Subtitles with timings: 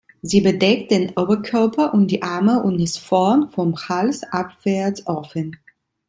[0.23, 5.57] Sie bedeckt den Oberkörper und die Arme und ist vorn vom Hals abwärts offen.